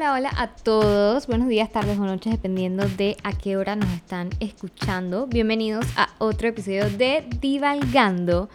Hola, 0.00 0.14
hola 0.14 0.32
a 0.34 0.48
todos. 0.48 1.26
Buenos 1.26 1.48
días, 1.48 1.70
tardes 1.70 1.98
o 1.98 2.06
noches, 2.06 2.32
dependiendo 2.32 2.88
de 2.88 3.18
a 3.22 3.34
qué 3.34 3.58
hora 3.58 3.76
nos 3.76 3.90
están 3.90 4.30
escuchando. 4.40 5.26
Bienvenidos 5.26 5.84
a 5.94 6.08
otro 6.16 6.48
episodio 6.48 6.88
de 6.88 7.26
Divalgando. 7.38 8.48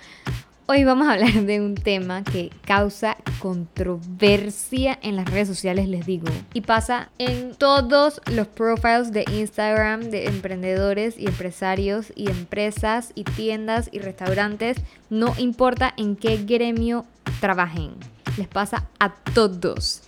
Hoy 0.66 0.84
vamos 0.86 1.08
a 1.08 1.14
hablar 1.14 1.34
de 1.34 1.62
un 1.62 1.76
tema 1.76 2.24
que 2.24 2.50
causa 2.66 3.18
controversia 3.38 4.98
en 5.04 5.18
las 5.18 5.30
redes 5.30 5.48
sociales, 5.48 5.88
les 5.88 6.08
digo. 6.08 6.26
Y 6.56 6.62
pasa 6.62 7.10
en 7.20 7.54
todos 7.54 8.22
los 8.26 8.48
profiles 8.48 9.12
de 9.12 9.26
Instagram 9.32 10.10
de 10.10 10.26
emprendedores 10.26 11.16
y 11.20 11.28
empresarios 11.28 12.12
y 12.16 12.28
empresas 12.28 13.12
y 13.14 13.24
tiendas 13.24 13.90
y 13.92 14.00
restaurantes. 14.00 14.78
No 15.12 15.36
importa 15.38 15.94
en 15.96 16.16
qué 16.16 16.38
gremio 16.38 17.06
trabajen. 17.40 17.92
Les 18.36 18.48
pasa 18.48 18.88
a 19.00 19.14
todos. 19.14 20.02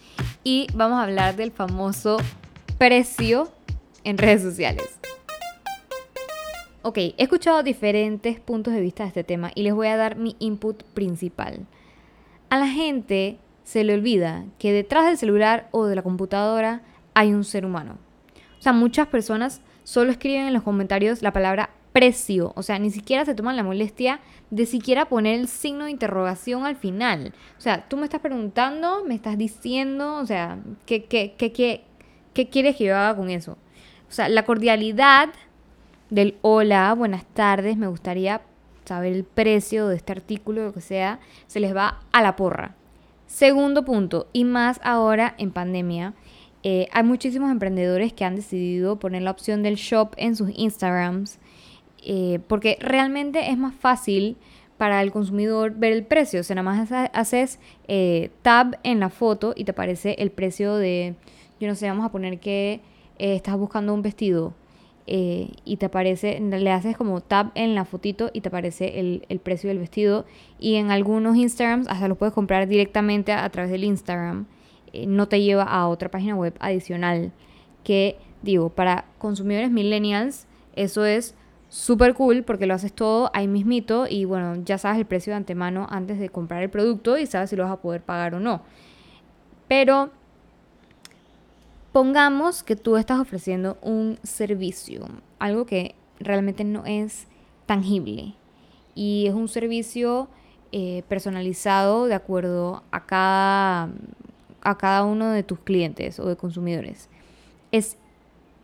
Y 0.43 0.67
vamos 0.73 0.99
a 0.99 1.03
hablar 1.03 1.35
del 1.35 1.51
famoso 1.51 2.17
precio 2.77 3.51
en 4.03 4.17
redes 4.17 4.41
sociales. 4.41 4.97
Ok, 6.83 6.97
he 6.97 7.15
escuchado 7.17 7.63
diferentes 7.63 8.39
puntos 8.39 8.73
de 8.73 8.79
vista 8.79 9.03
de 9.03 9.09
este 9.09 9.23
tema 9.23 9.51
y 9.55 9.63
les 9.63 9.73
voy 9.73 9.87
a 9.87 9.97
dar 9.97 10.15
mi 10.15 10.37
input 10.39 10.83
principal. 10.83 11.65
A 12.49 12.57
la 12.57 12.67
gente 12.67 13.39
se 13.65 13.83
le 13.83 13.93
olvida 13.93 14.45
que 14.57 14.71
detrás 14.71 15.05
del 15.05 15.17
celular 15.17 15.67
o 15.71 15.85
de 15.85 15.95
la 15.95 16.01
computadora 16.01 16.83
hay 17.13 17.33
un 17.33 17.43
ser 17.43 17.65
humano. 17.65 17.97
O 18.57 18.61
sea, 18.61 18.71
muchas 18.71 19.07
personas 19.07 19.59
solo 19.83 20.11
escriben 20.11 20.47
en 20.47 20.53
los 20.53 20.63
comentarios 20.63 21.21
la 21.21 21.33
palabra 21.33 21.71
precio. 21.97 22.53
O 22.55 22.61
sea, 22.61 22.77
ni 22.77 22.91
siquiera 22.91 23.25
se 23.25 23.33
toman 23.33 23.55
la 23.55 23.63
molestia 23.63 24.19
de 24.51 24.67
siquiera 24.67 25.09
poner 25.09 25.39
el 25.39 25.47
signo 25.47 25.85
de 25.85 25.91
interrogación 25.91 26.63
al 26.63 26.75
final. 26.75 27.33
O 27.57 27.61
sea, 27.61 27.87
tú 27.89 27.97
me 27.97 28.03
estás 28.03 28.21
preguntando, 28.21 29.03
me 29.03 29.15
estás 29.15 29.35
diciendo, 29.35 30.17
o 30.17 30.25
sea, 30.25 30.59
¿qué, 30.85 31.05
qué, 31.05 31.33
qué, 31.35 31.51
qué, 31.51 31.83
qué 32.35 32.49
quieres 32.49 32.75
que 32.75 32.85
yo 32.85 32.95
haga 32.95 33.15
con 33.15 33.31
eso? 33.31 33.53
O 34.07 34.11
sea, 34.11 34.29
la 34.29 34.45
cordialidad 34.45 35.29
del 36.11 36.37
hola, 36.43 36.93
buenas 36.93 37.25
tardes, 37.25 37.77
me 37.77 37.87
gustaría 37.87 38.41
saber 38.85 39.13
el 39.13 39.23
precio 39.23 39.87
de 39.87 39.95
este 39.95 40.11
artículo, 40.11 40.65
lo 40.65 40.73
que 40.73 40.81
sea, 40.81 41.19
se 41.47 41.59
les 41.59 41.75
va 41.75 42.01
a 42.11 42.21
la 42.21 42.35
porra. 42.35 42.75
Segundo 43.25 43.83
punto, 43.83 44.27
y 44.33 44.43
más 44.43 44.79
ahora 44.83 45.33
en 45.39 45.51
pandemia, 45.51 46.13
eh, 46.61 46.87
hay 46.91 47.03
muchísimos 47.03 47.49
emprendedores 47.49 48.13
que 48.13 48.23
han 48.23 48.35
decidido 48.35 48.99
poner 48.99 49.23
la 49.23 49.31
opción 49.31 49.63
del 49.63 49.75
shop 49.75 50.13
en 50.17 50.35
sus 50.35 50.51
Instagrams, 50.55 51.39
eh, 52.03 52.39
porque 52.47 52.77
realmente 52.79 53.49
es 53.49 53.57
más 53.57 53.75
fácil 53.75 54.37
para 54.77 55.01
el 55.01 55.11
consumidor 55.11 55.73
ver 55.75 55.93
el 55.93 56.05
precio. 56.05 56.41
O 56.41 56.43
sea, 56.43 56.55
nada 56.55 56.69
más 56.69 56.91
haces 57.13 57.59
eh, 57.87 58.29
tab 58.41 58.77
en 58.83 58.99
la 58.99 59.09
foto 59.09 59.53
y 59.55 59.63
te 59.63 59.71
aparece 59.71 60.15
el 60.19 60.31
precio 60.31 60.75
de, 60.75 61.15
yo 61.59 61.67
no 61.67 61.75
sé, 61.75 61.87
vamos 61.87 62.05
a 62.05 62.11
poner 62.11 62.39
que 62.39 62.81
estás 63.17 63.57
buscando 63.57 63.93
un 63.93 64.03
vestido 64.03 64.53
eh, 65.09 65.51
y 65.63 65.77
te 65.77 65.85
aparece, 65.85 66.37
le 66.41 66.69
haces 66.69 66.97
como 66.97 67.21
tap 67.21 67.51
en 67.55 67.75
la 67.75 67.85
fotito 67.85 68.29
y 68.33 68.41
te 68.41 68.49
aparece 68.49 68.99
el, 68.99 69.39
precio 69.39 69.69
del 69.69 69.79
vestido. 69.79 70.25
Y 70.59 70.75
en 70.75 70.91
algunos 70.91 71.37
Instagrams 71.37 71.87
hasta 71.87 72.09
lo 72.09 72.15
puedes 72.15 72.33
comprar 72.33 72.67
directamente 72.67 73.31
a, 73.31 73.49
través 73.49 73.71
del 73.71 73.85
Instagram. 73.85 74.45
Eh, 74.91 75.07
no 75.07 75.27
te 75.29 75.41
lleva 75.41 75.63
a 75.63 75.87
otra 75.87 76.11
página 76.11 76.35
web 76.35 76.53
adicional. 76.59 77.31
Que 77.85 78.17
digo, 78.41 78.69
para 78.69 79.05
consumidores 79.17 79.71
millennials, 79.71 80.45
eso 80.75 81.05
es 81.05 81.35
súper 81.69 82.13
cool 82.13 82.43
porque 82.43 82.65
lo 82.65 82.73
haces 82.73 82.93
todo 82.93 83.29
ahí 83.33 83.47
mismito 83.47 84.07
y 84.09 84.25
bueno, 84.25 84.55
ya 84.63 84.77
sabes 84.77 84.99
el 84.99 85.05
precio 85.05 85.31
de 85.31 85.37
antemano 85.37 85.87
antes 85.89 86.19
de 86.19 86.29
comprar 86.29 86.63
el 86.63 86.69
producto 86.69 87.17
y 87.17 87.25
sabes 87.25 87.49
si 87.49 87.55
lo 87.55 87.63
vas 87.63 87.73
a 87.73 87.81
poder 87.81 88.01
pagar 88.01 88.35
o 88.35 88.39
no. 88.39 88.61
Pero 89.67 90.11
Pongamos 91.97 92.61
que 92.61 92.75
tú 92.75 92.95
estás 92.95 93.19
ofreciendo 93.19 93.79
un 93.81 94.19
servicio, 94.21 95.07
algo 95.39 95.65
que 95.65 95.95
realmente 96.19 96.63
no 96.63 96.85
es 96.85 97.25
tangible 97.65 98.35
y 98.93 99.25
es 99.25 99.33
un 99.33 99.47
servicio 99.47 100.27
eh, 100.71 101.01
personalizado 101.09 102.05
de 102.05 102.13
acuerdo 102.13 102.83
a 102.91 103.07
cada, 103.07 103.89
a 104.61 104.77
cada 104.77 105.05
uno 105.05 105.31
de 105.31 105.41
tus 105.41 105.57
clientes 105.57 106.19
o 106.19 106.27
de 106.27 106.35
consumidores. 106.35 107.09
Es 107.71 107.97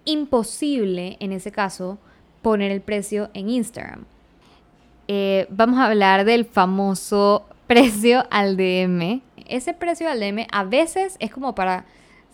imposible 0.05 1.17
en 1.19 1.31
ese 1.31 1.51
caso 1.51 1.97
poner 2.43 2.71
el 2.71 2.81
precio 2.81 3.31
en 3.33 3.49
Instagram. 3.49 4.05
Eh, 5.07 5.47
vamos 5.49 5.79
a 5.79 5.85
hablar 5.85 6.25
del 6.25 6.45
famoso 6.45 7.47
precio 7.67 8.25
al 8.29 8.55
DM. 8.55 9.21
Ese 9.47 9.73
precio 9.73 10.07
al 10.07 10.19
DM 10.19 10.45
a 10.51 10.63
veces 10.63 11.17
es 11.19 11.31
como 11.31 11.55
para 11.55 11.85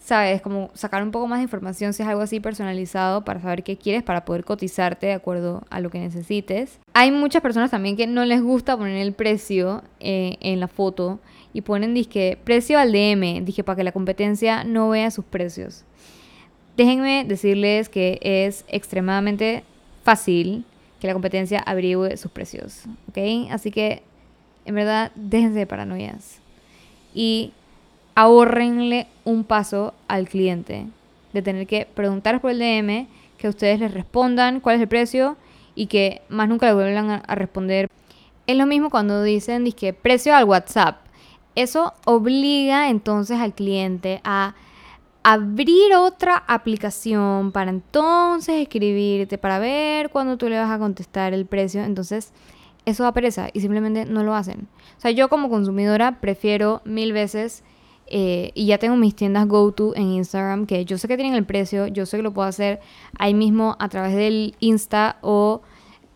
¿sabes? 0.09 0.41
Como 0.41 0.71
sacar 0.73 1.03
un 1.03 1.11
poco 1.11 1.27
más 1.27 1.39
de 1.39 1.43
información 1.43 1.93
si 1.93 2.01
es 2.01 2.09
algo 2.09 2.21
así 2.21 2.39
personalizado 2.39 3.23
para 3.23 3.41
saber 3.41 3.63
qué 3.63 3.77
quieres, 3.77 4.01
para 4.01 4.25
poder 4.25 4.43
cotizarte 4.43 5.07
de 5.07 5.13
acuerdo 5.13 5.63
a 5.69 5.79
lo 5.79 5.89
que 5.89 5.99
necesites. 5.99 6.79
Hay 6.93 7.11
muchas 7.11 7.41
personas 7.41 7.71
también 7.71 7.95
que 7.95 8.07
no 8.07 8.25
les 8.25 8.41
gusta 8.41 8.75
poner 8.75 8.97
el 8.97 9.13
precio 9.13 9.83
eh, 9.99 10.37
en 10.39 10.59
la 10.59 10.67
foto 10.67 11.19
y 11.53 11.61
ponen 11.61 11.93
disque 11.93 12.37
precio 12.43 12.79
al 12.79 12.91
DM, 12.91 13.45
dije 13.45 13.63
para 13.63 13.75
que 13.75 13.83
la 13.83 13.91
competencia 13.91 14.63
no 14.63 14.89
vea 14.89 15.11
sus 15.11 15.25
precios. 15.25 15.83
Déjenme 16.75 17.25
decirles 17.27 17.89
que 17.89 18.19
es 18.21 18.65
extremadamente 18.67 19.63
fácil 20.09 20.65
que 20.99 21.05
la 21.05 21.13
competencia 21.13 21.59
averigüe 21.59 22.17
sus 22.17 22.31
precios, 22.31 22.85
¿ok? 23.09 23.51
Así 23.51 23.69
que, 23.69 24.01
en 24.65 24.73
verdad, 24.73 25.11
déjense 25.13 25.59
de 25.59 25.67
paranoias. 25.67 26.39
Y 27.13 27.53
ahorrenle 28.15 29.05
un 29.23 29.43
paso 29.43 29.93
al 30.07 30.27
cliente 30.27 30.87
de 31.31 31.43
tener 31.43 31.67
que 31.67 31.85
preguntar 31.85 32.41
por 32.41 32.49
el 32.49 32.57
DM, 32.57 33.05
que 33.37 33.47
ustedes 33.47 33.79
les 33.79 33.93
respondan 33.93 34.61
cuál 34.61 34.77
es 34.77 34.81
el 34.81 34.87
precio 34.87 35.37
y 35.75 35.85
que 35.85 36.23
más 36.27 36.49
nunca 36.49 36.65
le 36.65 36.73
vuelvan 36.73 37.11
a, 37.11 37.35
responder. 37.35 37.87
Es 38.47 38.57
lo 38.57 38.65
mismo 38.65 38.89
cuando 38.89 39.21
dicen 39.21 39.71
que 39.73 39.93
precio 39.93 40.35
al 40.35 40.45
WhatsApp. 40.45 41.01
Eso 41.53 41.93
obliga 42.05 42.89
entonces 42.89 43.39
al 43.39 43.53
cliente 43.53 44.21
a 44.23 44.55
abrir 45.29 45.93
otra 45.95 46.43
aplicación 46.47 47.51
para 47.51 47.69
entonces 47.69 48.55
escribirte, 48.63 49.37
para 49.37 49.59
ver 49.59 50.09
cuándo 50.09 50.37
tú 50.37 50.49
le 50.49 50.57
vas 50.57 50.71
a 50.71 50.79
contestar 50.79 51.33
el 51.33 51.45
precio. 51.45 51.83
Entonces, 51.83 52.33
eso 52.85 53.03
da 53.03 53.13
pereza 53.13 53.49
y 53.53 53.59
simplemente 53.61 54.05
no 54.05 54.23
lo 54.23 54.33
hacen. 54.33 54.67
O 54.97 55.01
sea, 55.01 55.11
yo 55.11 55.29
como 55.29 55.47
consumidora 55.47 56.19
prefiero 56.19 56.81
mil 56.83 57.13
veces 57.13 57.63
eh, 58.07 58.49
y 58.55 58.65
ya 58.65 58.79
tengo 58.79 58.95
mis 58.95 59.15
tiendas 59.15 59.47
GoTo 59.47 59.95
en 59.95 60.13
Instagram, 60.13 60.65
que 60.65 60.83
yo 60.83 60.97
sé 60.97 61.07
que 61.07 61.15
tienen 61.15 61.35
el 61.35 61.45
precio, 61.45 61.85
yo 61.85 62.07
sé 62.07 62.17
que 62.17 62.23
lo 62.23 62.33
puedo 62.33 62.47
hacer 62.47 62.79
ahí 63.19 63.35
mismo 63.35 63.75
a 63.77 63.87
través 63.87 64.15
del 64.15 64.55
Insta 64.59 65.17
o 65.21 65.61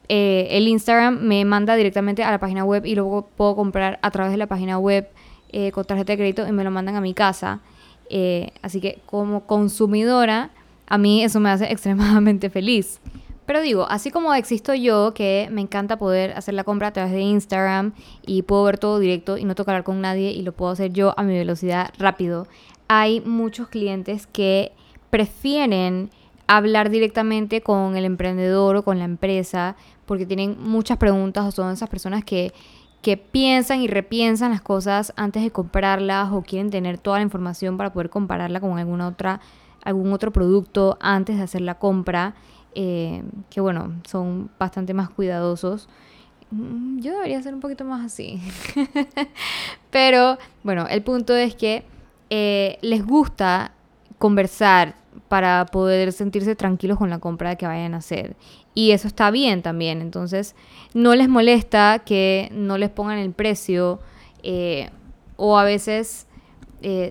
eh, 0.09 0.47
el 0.49 0.67
Instagram 0.67 1.19
me 1.19 1.45
manda 1.45 1.75
directamente 1.75 2.23
a 2.23 2.31
la 2.31 2.39
página 2.39 2.65
web 2.65 2.83
y 2.83 2.95
luego 2.95 3.27
puedo 3.37 3.55
comprar 3.55 3.99
a 4.01 4.09
través 4.09 4.31
de 4.31 4.37
la 4.39 4.47
página 4.47 4.79
web 4.79 5.07
eh, 5.51 5.71
con 5.71 5.85
tarjeta 5.85 6.13
de 6.13 6.17
crédito 6.17 6.47
y 6.47 6.51
me 6.51 6.63
lo 6.63 6.71
mandan 6.71 6.95
a 6.95 7.01
mi 7.01 7.13
casa. 7.13 7.61
Así 8.61 8.81
que 8.81 8.99
como 9.05 9.45
consumidora, 9.45 10.51
a 10.87 10.97
mí 10.97 11.23
eso 11.23 11.39
me 11.39 11.49
hace 11.49 11.65
extremadamente 11.71 12.49
feliz. 12.49 12.99
Pero 13.45 13.61
digo, 13.61 13.85
así 13.89 14.09
como 14.09 14.33
existo 14.33 14.73
yo, 14.73 15.13
que 15.13 15.49
me 15.51 15.61
encanta 15.61 15.97
poder 15.97 16.31
hacer 16.31 16.53
la 16.53 16.63
compra 16.63 16.89
a 16.89 16.93
través 16.93 17.11
de 17.11 17.21
Instagram 17.21 17.93
y 18.25 18.43
puedo 18.43 18.63
ver 18.63 18.77
todo 18.77 18.99
directo 18.99 19.37
y 19.37 19.43
no 19.43 19.53
tocar 19.53 19.83
con 19.83 19.99
nadie 19.99 20.31
y 20.31 20.43
lo 20.43 20.53
puedo 20.53 20.71
hacer 20.71 20.93
yo 20.93 21.13
a 21.17 21.23
mi 21.23 21.33
velocidad 21.37 21.91
rápido, 21.97 22.47
hay 22.87 23.19
muchos 23.21 23.67
clientes 23.67 24.27
que 24.27 24.71
prefieren 25.09 26.09
hablar 26.47 26.89
directamente 26.89 27.61
con 27.61 27.97
el 27.97 28.05
emprendedor 28.05 28.77
o 28.77 28.83
con 28.83 28.99
la 28.99 29.05
empresa 29.05 29.75
porque 30.05 30.25
tienen 30.25 30.57
muchas 30.59 30.97
preguntas 30.97 31.45
o 31.45 31.51
son 31.51 31.71
esas 31.73 31.89
personas 31.89 32.23
que, 32.23 32.53
que 33.03 33.17
piensan 33.17 33.81
y 33.81 33.87
repiensan 33.87 34.51
las 34.51 34.61
cosas 34.61 35.13
antes 35.17 35.43
de 35.43 35.51
comprarlas 35.51 36.31
o 36.31 36.41
quieren 36.41 36.71
tener 36.71 36.97
toda 36.97 37.17
la 37.17 37.23
información 37.23 37.77
para 37.77 37.93
poder 37.93 38.09
compararla 38.09 38.59
con 38.59 38.79
alguna 38.79 39.07
otra, 39.07 39.41
algún 39.83 40.13
otro 40.13 40.31
producto 40.31 40.97
antes 41.01 41.37
de 41.37 41.43
hacer 41.43 41.61
la 41.61 41.75
compra 41.75 42.33
eh, 42.75 43.23
que 43.49 43.61
bueno, 43.61 43.93
son 44.07 44.49
bastante 44.57 44.93
más 44.93 45.09
cuidadosos. 45.09 45.89
Mm, 46.51 46.99
yo 46.99 47.13
debería 47.13 47.41
ser 47.41 47.53
un 47.53 47.59
poquito 47.59 47.83
más 47.85 48.05
así. 48.05 48.41
Pero 49.91 50.37
bueno, 50.63 50.87
el 50.89 51.03
punto 51.03 51.35
es 51.35 51.55
que 51.55 51.85
eh, 52.29 52.77
les 52.81 53.05
gusta 53.05 53.73
conversar 54.17 54.95
para 55.27 55.65
poder 55.65 56.11
sentirse 56.11 56.55
tranquilos 56.55 56.97
con 56.97 57.09
la 57.09 57.19
compra 57.19 57.55
que 57.55 57.67
vayan 57.67 57.93
a 57.93 57.97
hacer. 57.97 58.35
Y 58.73 58.91
eso 58.91 59.07
está 59.07 59.31
bien 59.31 59.61
también. 59.61 60.01
Entonces, 60.01 60.55
no 60.93 61.15
les 61.15 61.29
molesta 61.29 62.03
que 62.05 62.49
no 62.51 62.77
les 62.77 62.89
pongan 62.89 63.19
el 63.19 63.31
precio 63.31 63.99
eh, 64.43 64.89
o 65.37 65.57
a 65.57 65.63
veces 65.63 66.27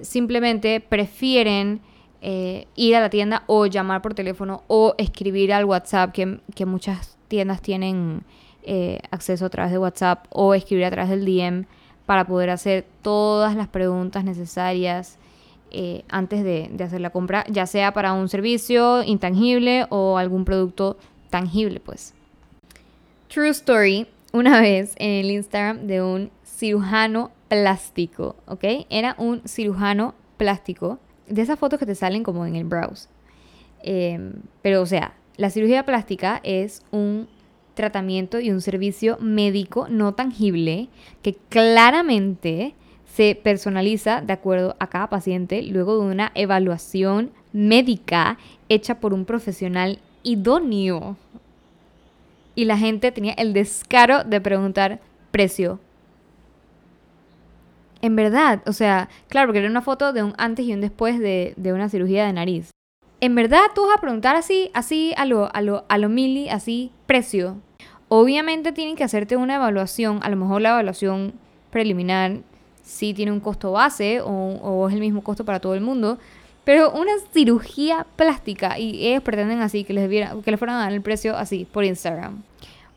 simplemente 0.02 0.80
prefieren 0.80 1.80
eh, 2.24 2.68
ir 2.76 2.94
a 2.94 3.00
la 3.00 3.10
tienda 3.10 3.42
o 3.48 3.66
llamar 3.66 4.00
por 4.00 4.14
teléfono 4.14 4.62
o 4.68 4.94
escribir 4.96 5.52
al 5.52 5.64
WhatsApp, 5.64 6.12
que, 6.12 6.66
muchas 6.66 7.18
tiendas 7.26 7.60
tienen 7.60 8.22
eh, 8.62 9.00
acceso 9.10 9.44
a 9.44 9.50
través 9.50 9.72
de 9.72 9.78
WhatsApp, 9.78 10.26
o 10.30 10.54
escribir 10.54 10.84
a 10.84 10.90
través 10.92 11.10
del 11.10 11.24
DM 11.24 11.66
para 12.06 12.24
poder 12.24 12.50
hacer 12.50 12.86
todas 13.02 13.56
las 13.56 13.66
preguntas 13.66 14.22
necesarias 14.22 15.18
eh, 15.74 16.04
antes 16.08 16.44
de, 16.44 16.70
hacer 16.84 17.00
la 17.00 17.10
compra, 17.10 17.44
ya 17.48 17.66
sea 17.66 17.92
para 17.92 18.12
un 18.12 18.28
servicio 18.28 19.02
intangible 19.02 19.86
o 19.88 20.18
algún 20.18 20.44
producto 20.44 20.98
tangible, 21.30 21.80
pues. 21.80 22.14
True 23.28 23.48
story, 23.48 24.06
una 24.32 24.60
vez 24.60 24.94
en 24.98 25.10
el 25.24 25.30
Instagram 25.30 25.86
de 25.86 26.02
un 26.02 26.30
cirujano 26.44 27.30
plástico, 27.48 28.36
¿ok? 28.46 28.64
Era 28.90 29.14
un 29.18 29.42
cirujano 29.46 30.14
plástico, 30.36 30.98
de 31.26 31.40
esas 31.40 31.58
fotos 31.58 31.78
que 31.78 31.86
te 31.86 31.94
salen 31.94 32.22
como 32.22 32.44
en 32.44 32.56
el 32.56 32.64
browse. 32.64 33.08
Em, 33.82 34.34
pero, 34.60 34.82
o 34.82 34.86
sea, 34.86 35.14
la 35.36 35.48
cirugía 35.48 35.84
plástica 35.84 36.40
es 36.44 36.82
un 36.90 37.28
tratamiento 37.74 38.40
y 38.40 38.50
un 38.50 38.60
servicio 38.60 39.16
médico 39.20 39.86
no 39.88 40.12
tangible 40.12 40.88
que 41.22 41.34
claramente 41.48 42.74
se 43.14 43.34
personaliza 43.34 44.22
de 44.22 44.32
acuerdo 44.32 44.74
a 44.78 44.86
cada 44.86 45.08
paciente 45.08 45.62
luego 45.62 46.00
de 46.00 46.12
una 46.12 46.32
evaluación 46.34 47.30
médica 47.52 48.38
hecha 48.70 49.00
por 49.00 49.12
un 49.12 49.26
profesional 49.26 49.98
idóneo. 50.22 51.16
Y 52.54 52.64
la 52.64 52.78
gente 52.78 53.12
tenía 53.12 53.34
el 53.34 53.52
descaro 53.52 54.24
de 54.24 54.40
preguntar 54.40 55.00
precio. 55.30 55.78
En 58.00 58.16
verdad, 58.16 58.62
o 58.66 58.72
sea, 58.72 59.10
claro, 59.28 59.48
porque 59.48 59.58
era 59.58 59.68
una 59.68 59.82
foto 59.82 60.12
de 60.14 60.22
un 60.22 60.32
antes 60.38 60.64
y 60.64 60.72
un 60.72 60.80
después 60.80 61.18
de, 61.18 61.52
de 61.56 61.72
una 61.74 61.90
cirugía 61.90 62.24
de 62.24 62.32
nariz. 62.32 62.70
En 63.20 63.34
verdad, 63.34 63.60
tú 63.74 63.86
vas 63.86 63.98
a 63.98 64.00
preguntar 64.00 64.36
así, 64.36 64.70
así 64.72 65.12
a 65.18 65.26
lo, 65.26 65.54
a 65.54 65.60
lo, 65.60 65.84
a 65.88 65.98
lo 65.98 66.08
mili, 66.08 66.48
así, 66.48 66.90
precio. 67.06 67.58
Obviamente 68.08 68.72
tienen 68.72 68.96
que 68.96 69.04
hacerte 69.04 69.36
una 69.36 69.56
evaluación, 69.56 70.20
a 70.22 70.30
lo 70.30 70.36
mejor 70.36 70.62
la 70.62 70.70
evaluación 70.70 71.34
preliminar 71.70 72.40
sí 72.82 73.14
tiene 73.14 73.32
un 73.32 73.40
costo 73.40 73.72
base 73.72 74.20
o, 74.22 74.88
es 74.88 74.94
el 74.94 75.00
mismo 75.00 75.22
costo 75.22 75.44
para 75.44 75.60
todo 75.60 75.74
el 75.74 75.80
mundo, 75.80 76.18
pero 76.64 76.92
una 76.92 77.12
cirugía 77.32 78.06
plástica 78.16 78.78
y 78.78 79.06
ellos 79.06 79.22
pretenden 79.22 79.60
así 79.60 79.84
que 79.84 79.92
les, 79.92 80.08
que 80.08 80.50
les 80.50 80.58
fueran 80.58 80.76
a 80.76 80.84
dar 80.84 80.92
el 80.92 81.02
precio 81.02 81.36
así 81.36 81.66
por 81.70 81.84
Instagram. 81.84 82.42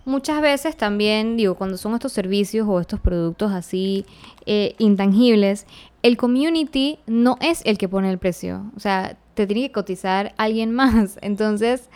Muchas 0.06 0.40
veces 0.40 0.78
también, 0.78 1.36
digo, 1.36 1.56
cuando 1.56 1.78
son 1.78 1.96
estos 1.96 2.12
servicios 2.12 2.68
o 2.70 2.80
estos 2.80 3.00
productos 3.00 3.52
así 3.52 4.06
eh, 4.46 4.76
intangibles, 4.78 5.66
el 6.04 6.16
community 6.16 7.00
no 7.08 7.38
es 7.42 7.64
el 7.66 7.80
que 7.80 7.90
pone 7.90 8.12
el 8.12 8.20
precio. 8.20 8.62
O 8.78 8.80
sea, 8.80 9.18
te 9.34 9.48
tiene 9.48 9.64
que 9.64 9.72
cotizar 9.72 10.36
alguien 10.38 10.72
más. 10.76 11.18
Entonces, 11.24 11.90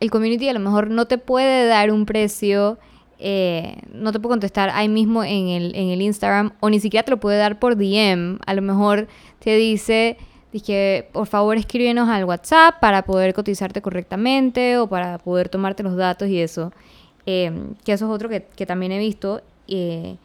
el 0.00 0.10
community 0.10 0.48
a 0.48 0.52
lo 0.52 0.58
mejor 0.58 0.90
no 0.90 1.06
te 1.06 1.16
puede 1.16 1.68
dar 1.68 1.92
un 1.92 2.06
precio, 2.06 2.78
eh, 3.18 3.78
no 3.92 4.12
te 4.12 4.20
puede 4.20 4.32
contestar 4.32 4.70
ahí 4.70 4.88
mismo 4.88 5.24
en 5.24 5.48
el, 5.48 5.74
en 5.74 5.90
el 5.90 6.02
Instagram 6.02 6.52
o 6.60 6.70
ni 6.70 6.80
siquiera 6.80 7.04
te 7.04 7.10
lo 7.10 7.20
puede 7.20 7.38
dar 7.38 7.58
por 7.58 7.76
DM. 7.76 8.38
A 8.46 8.54
lo 8.54 8.62
mejor 8.62 9.08
te 9.38 9.56
dice 9.56 10.16
Dije, 10.54 11.08
por 11.10 11.26
favor 11.26 11.56
escríbenos 11.56 12.08
al 12.08 12.26
WhatsApp 12.26 12.78
para 12.78 13.02
poder 13.02 13.34
cotizarte 13.34 13.82
correctamente 13.82 14.78
o 14.78 14.86
para 14.86 15.18
poder 15.18 15.48
tomarte 15.48 15.82
los 15.82 15.96
datos 15.96 16.28
y 16.28 16.38
eso. 16.38 16.72
Em, 17.26 17.74
que 17.84 17.92
eso 17.92 18.04
es 18.04 18.10
otro 18.12 18.28
que, 18.28 18.64
también 18.64 18.92
he 18.92 19.00
visto. 19.00 19.42
Eh, 19.66 20.16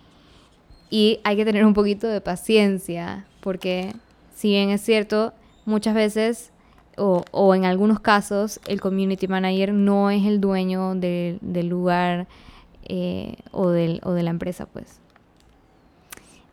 y 0.92 1.20
hay 1.24 1.36
que 1.36 1.46
tener 1.46 1.66
un 1.66 1.74
poquito 1.74 2.08
de 2.08 2.22
paciencia, 2.22 3.26
porque 3.40 3.96
si 4.36 4.50
bien 4.50 4.70
es 4.70 4.82
cierto, 4.82 5.34
muchas 5.66 5.96
veces 5.96 6.52
o, 6.96 7.56
en 7.56 7.66
algunos 7.66 8.00
casos 8.00 8.60
el 8.68 8.80
community 8.80 9.28
manager 9.28 9.74
no 9.74 10.12
es 10.12 10.28
el 10.28 10.40
dueño 10.40 10.94
del 10.94 11.68
lugar 11.68 12.28
eh, 12.86 13.38
o, 13.52 13.70
del, 13.70 14.02
o 14.04 14.14
de 14.14 14.24
la 14.24 14.30
empresa, 14.30 14.66
pues. 14.66 15.00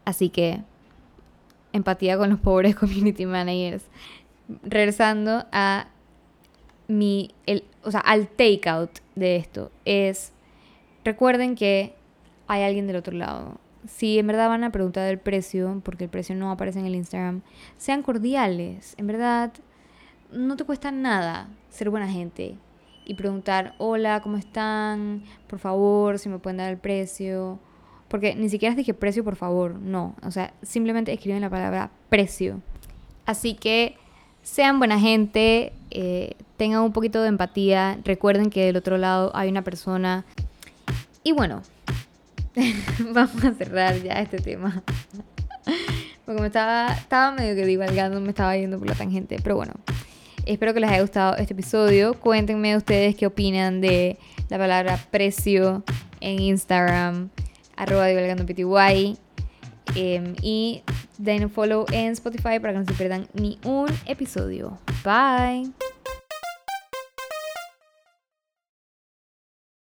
Así 0.04 0.28
que 0.28 0.62
empatía 1.72 2.16
con 2.16 2.30
los 2.30 2.40
pobres 2.40 2.74
community 2.76 3.26
managers. 3.26 3.84
Regresando 4.62 5.44
a 5.52 5.88
mi, 6.88 7.30
el, 7.46 7.64
o 7.82 7.90
sea, 7.90 8.00
al 8.00 8.28
takeout 8.28 9.00
de 9.14 9.36
esto, 9.36 9.72
es, 9.84 10.32
recuerden 11.04 11.54
que 11.56 11.94
hay 12.46 12.62
alguien 12.62 12.86
del 12.86 12.96
otro 12.96 13.16
lado. 13.16 13.58
Si 13.88 14.18
en 14.18 14.26
verdad 14.26 14.48
van 14.48 14.64
a 14.64 14.70
preguntar 14.70 15.08
el 15.08 15.18
precio, 15.18 15.80
porque 15.84 16.04
el 16.04 16.10
precio 16.10 16.34
no 16.34 16.50
aparece 16.50 16.80
en 16.80 16.86
el 16.86 16.94
Instagram, 16.94 17.42
sean 17.76 18.02
cordiales. 18.02 18.94
En 18.98 19.06
verdad, 19.06 19.52
no 20.32 20.56
te 20.56 20.64
cuesta 20.64 20.90
nada 20.90 21.48
ser 21.70 21.90
buena 21.90 22.08
gente 22.08 22.56
y 23.06 23.14
preguntar, 23.14 23.74
hola, 23.78 24.20
¿cómo 24.20 24.36
están? 24.36 25.22
Por 25.46 25.60
favor, 25.60 26.18
si 26.18 26.28
me 26.28 26.38
pueden 26.38 26.58
dar 26.58 26.70
el 26.70 26.76
precio. 26.76 27.58
Porque 28.08 28.34
ni 28.34 28.48
siquiera 28.48 28.74
dije 28.74 28.94
precio, 28.94 29.24
por 29.24 29.36
favor, 29.36 29.76
no. 29.76 30.14
O 30.22 30.30
sea, 30.30 30.52
simplemente 30.62 31.12
escriben 31.12 31.40
la 31.40 31.50
palabra 31.50 31.90
precio. 32.08 32.60
Así 33.24 33.54
que 33.54 33.96
sean 34.42 34.78
buena 34.78 34.98
gente, 34.98 35.72
eh, 35.90 36.34
tengan 36.56 36.82
un 36.82 36.92
poquito 36.92 37.22
de 37.22 37.28
empatía, 37.28 37.98
recuerden 38.04 38.50
que 38.50 38.64
del 38.66 38.76
otro 38.76 38.98
lado 38.98 39.30
hay 39.34 39.48
una 39.48 39.62
persona. 39.62 40.24
Y 41.22 41.32
bueno, 41.32 41.62
vamos 43.12 43.44
a 43.44 43.54
cerrar 43.54 44.02
ya 44.02 44.14
este 44.14 44.38
tema. 44.38 44.82
Porque 46.26 46.40
me 46.40 46.48
estaba, 46.48 46.92
estaba 46.92 47.30
medio 47.30 47.54
que 47.54 47.64
divagando, 47.64 48.20
me 48.20 48.30
estaba 48.30 48.56
yendo 48.56 48.78
por 48.78 48.88
la 48.88 48.94
tangente. 48.94 49.38
Pero 49.42 49.54
bueno, 49.54 49.74
espero 50.46 50.72
que 50.72 50.80
les 50.80 50.90
haya 50.90 51.02
gustado 51.02 51.36
este 51.36 51.52
episodio. 51.52 52.14
Cuéntenme 52.14 52.76
ustedes 52.76 53.14
qué 53.16 53.26
opinan 53.26 53.80
de 53.80 54.18
la 54.48 54.58
palabra 54.58 54.98
precio 55.10 55.84
en 56.20 56.40
Instagram 56.40 57.30
arroba 57.76 58.06
divulgando. 58.06 58.44
Em, 59.94 60.34
y 60.42 60.82
den 61.16 61.48
follow 61.48 61.86
en 61.92 62.12
Spotify 62.12 62.58
para 62.60 62.72
que 62.72 62.78
no 62.80 62.84
se 62.84 62.92
pierdan 62.94 63.28
ni 63.34 63.58
un 63.64 63.86
episodio. 64.06 64.78
Bye. 65.04 65.85